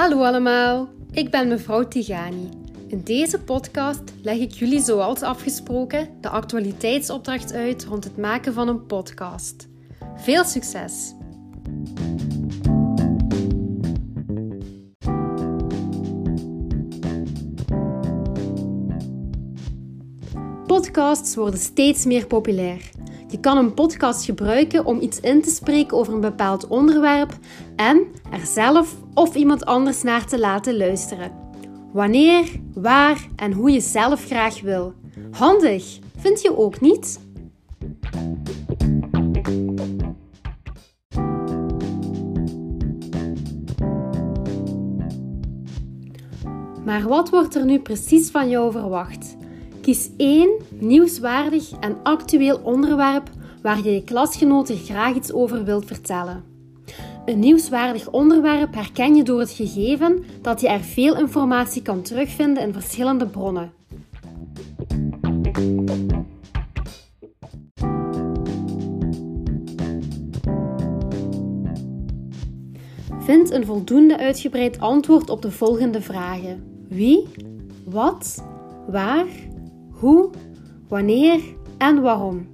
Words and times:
Hallo 0.00 0.22
allemaal, 0.22 0.88
ik 1.10 1.30
ben 1.30 1.48
mevrouw 1.48 1.88
Tigani. 1.88 2.48
In 2.86 3.00
deze 3.04 3.40
podcast 3.40 4.02
leg 4.22 4.38
ik 4.38 4.52
jullie 4.52 4.80
zoals 4.80 5.22
afgesproken 5.22 6.08
de 6.20 6.28
actualiteitsopdracht 6.28 7.52
uit 7.52 7.84
rond 7.84 8.04
het 8.04 8.16
maken 8.16 8.52
van 8.52 8.68
een 8.68 8.86
podcast. 8.86 9.68
Veel 10.16 10.44
succes! 10.44 11.14
Podcasts 20.66 21.34
worden 21.34 21.60
steeds 21.60 22.04
meer 22.04 22.26
populair. 22.26 22.90
Je 23.30 23.40
kan 23.40 23.56
een 23.56 23.74
podcast 23.74 24.24
gebruiken 24.24 24.84
om 24.84 25.00
iets 25.00 25.20
in 25.20 25.42
te 25.42 25.50
spreken 25.50 25.96
over 25.96 26.14
een 26.14 26.20
bepaald 26.20 26.66
onderwerp 26.66 27.38
en 27.76 28.06
er 28.30 28.46
zelf 28.46 28.96
of 29.14 29.34
iemand 29.34 29.64
anders 29.64 30.02
naar 30.02 30.26
te 30.26 30.38
laten 30.38 30.76
luisteren. 30.76 31.32
Wanneer, 31.92 32.60
waar 32.74 33.28
en 33.36 33.52
hoe 33.52 33.70
je 33.70 33.80
zelf 33.80 34.24
graag 34.24 34.60
wil. 34.60 34.94
Handig, 35.30 35.98
vind 36.16 36.42
je 36.42 36.56
ook 36.56 36.80
niet? 36.80 37.20
Maar 46.84 47.08
wat 47.08 47.30
wordt 47.30 47.54
er 47.54 47.64
nu 47.64 47.78
precies 47.78 48.30
van 48.30 48.48
jou 48.48 48.72
verwacht? 48.72 49.36
Kies 49.80 50.10
één 50.16 50.50
nieuwswaardig 50.78 51.70
en 51.80 51.96
actueel 52.02 52.60
onderwerp 52.62 53.30
waar 53.62 53.84
je 53.84 53.90
je 53.90 54.04
klasgenoten 54.04 54.76
graag 54.76 55.14
iets 55.14 55.32
over 55.32 55.64
wilt 55.64 55.86
vertellen. 55.86 56.44
Een 57.24 57.38
nieuwswaardig 57.38 58.10
onderwerp 58.10 58.74
herken 58.74 59.14
je 59.14 59.22
door 59.22 59.40
het 59.40 59.50
gegeven 59.50 60.24
dat 60.42 60.60
je 60.60 60.68
er 60.68 60.80
veel 60.80 61.16
informatie 61.18 61.82
kan 61.82 62.02
terugvinden 62.02 62.62
in 62.62 62.72
verschillende 62.72 63.26
bronnen. 63.26 63.72
Vind 73.18 73.50
een 73.50 73.66
voldoende 73.66 74.18
uitgebreid 74.18 74.80
antwoord 74.80 75.30
op 75.30 75.42
de 75.42 75.50
volgende 75.50 76.00
vragen: 76.00 76.84
wie, 76.88 77.26
wat, 77.84 78.44
waar, 78.86 79.26
hoe, 80.00 80.30
wanneer 80.88 81.40
en 81.78 82.02
waarom. 82.02 82.48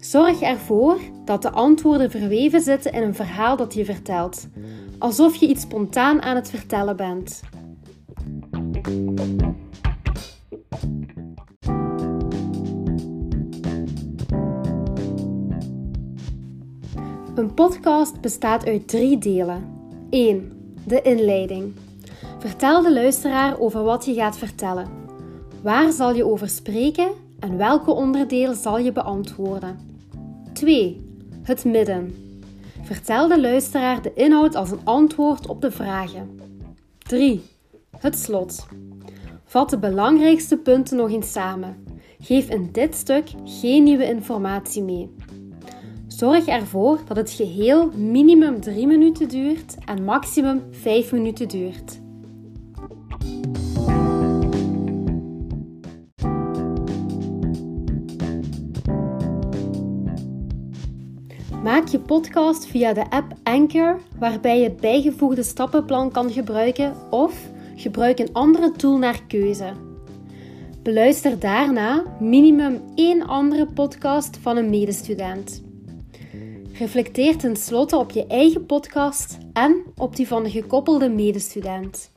Zorg 0.00 0.40
ervoor 0.40 0.98
dat 1.24 1.42
de 1.42 1.50
antwoorden 1.50 2.10
verweven 2.10 2.60
zitten 2.60 2.92
in 2.92 3.02
een 3.02 3.14
verhaal 3.14 3.56
dat 3.56 3.74
je 3.74 3.84
vertelt, 3.84 4.48
alsof 4.98 5.34
je 5.34 5.46
iets 5.46 5.62
spontaan 5.62 6.22
aan 6.22 6.36
het 6.36 6.50
vertellen 6.50 6.96
bent. 6.96 7.42
Een 17.34 17.54
podcast 17.54 18.20
bestaat 18.20 18.66
uit 18.66 18.88
drie 18.88 19.18
delen. 19.18 19.64
1. 20.10 20.52
De 20.86 21.02
inleiding. 21.02 21.74
Vertel 22.38 22.82
de 22.82 22.92
luisteraar 22.92 23.58
over 23.58 23.82
wat 23.82 24.04
je 24.04 24.14
gaat 24.14 24.38
vertellen. 24.38 25.03
Waar 25.64 25.92
zal 25.92 26.14
je 26.14 26.26
over 26.26 26.48
spreken 26.48 27.10
en 27.38 27.56
welke 27.56 27.90
onderdelen 27.90 28.56
zal 28.56 28.78
je 28.78 28.92
beantwoorden? 28.92 29.78
2. 30.52 31.06
Het 31.42 31.64
midden. 31.64 32.14
Vertel 32.82 33.28
de 33.28 33.40
luisteraar 33.40 34.02
de 34.02 34.14
inhoud 34.14 34.54
als 34.54 34.70
een 34.70 34.84
antwoord 34.84 35.46
op 35.46 35.60
de 35.60 35.70
vragen. 35.70 36.40
3. 36.98 37.42
Het 37.98 38.18
slot. 38.18 38.66
Vat 39.44 39.70
de 39.70 39.78
belangrijkste 39.78 40.56
punten 40.56 40.96
nog 40.96 41.10
eens 41.10 41.32
samen. 41.32 41.86
Geef 42.20 42.48
in 42.48 42.68
dit 42.72 42.94
stuk 42.94 43.28
geen 43.44 43.82
nieuwe 43.82 44.04
informatie 44.04 44.82
mee. 44.82 45.14
Zorg 46.06 46.46
ervoor 46.46 47.00
dat 47.06 47.16
het 47.16 47.30
geheel 47.30 47.90
minimum 47.96 48.60
3 48.60 48.86
minuten 48.86 49.28
duurt 49.28 49.76
en 49.84 50.04
maximum 50.04 50.62
5 50.70 51.12
minuten 51.12 51.48
duurt. 51.48 52.02
Maak 61.64 61.88
je 61.88 61.98
podcast 61.98 62.66
via 62.66 62.92
de 62.92 63.10
app 63.10 63.32
Anchor, 63.42 64.00
waarbij 64.18 64.58
je 64.58 64.64
het 64.64 64.80
bijgevoegde 64.80 65.42
stappenplan 65.42 66.10
kan 66.10 66.30
gebruiken, 66.30 66.94
of 67.10 67.50
gebruik 67.76 68.18
een 68.18 68.32
andere 68.32 68.70
tool 68.70 68.98
naar 68.98 69.22
keuze. 69.28 69.72
Beluister 70.82 71.38
daarna 71.38 72.04
minimum 72.20 72.80
één 72.94 73.26
andere 73.26 73.66
podcast 73.66 74.36
van 74.36 74.56
een 74.56 74.70
medestudent. 74.70 75.62
Reflecteer 76.72 77.36
tenslotte 77.36 77.96
op 77.96 78.10
je 78.10 78.26
eigen 78.26 78.66
podcast 78.66 79.38
en 79.52 79.82
op 79.96 80.16
die 80.16 80.26
van 80.26 80.42
de 80.42 80.50
gekoppelde 80.50 81.08
medestudent. 81.08 82.10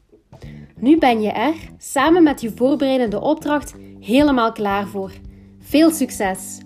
Nu 0.80 0.98
ben 0.98 1.22
je 1.22 1.32
er, 1.32 1.56
samen 1.78 2.24
met 2.24 2.42
je 2.42 2.52
voorbereidende 2.56 3.22
opdracht, 3.22 3.74
helemaal 4.00 4.52
klaar 4.52 4.88
voor. 4.88 5.12
Veel 5.60 5.92
succes! 5.92 6.60